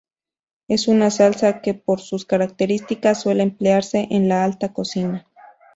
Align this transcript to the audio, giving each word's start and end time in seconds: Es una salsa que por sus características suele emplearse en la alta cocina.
Es 0.67 0.87
una 0.87 1.11
salsa 1.11 1.61
que 1.61 1.75
por 1.75 2.01
sus 2.01 2.25
características 2.25 3.21
suele 3.21 3.43
emplearse 3.43 4.07
en 4.09 4.29
la 4.29 4.43
alta 4.43 4.73
cocina. 4.73 5.27